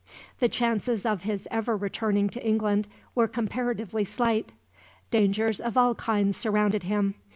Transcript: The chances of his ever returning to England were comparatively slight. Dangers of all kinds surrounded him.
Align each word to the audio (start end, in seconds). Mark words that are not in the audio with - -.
The 0.39 0.49
chances 0.49 1.05
of 1.05 1.21
his 1.25 1.47
ever 1.51 1.77
returning 1.77 2.27
to 2.29 2.43
England 2.43 2.87
were 3.13 3.27
comparatively 3.27 4.03
slight. 4.03 4.51
Dangers 5.11 5.61
of 5.61 5.77
all 5.77 5.93
kinds 5.93 6.35
surrounded 6.37 6.81
him. 6.81 7.13